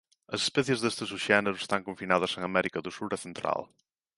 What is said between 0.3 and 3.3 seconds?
As especies deste subxénero están confinadas en América do Sur e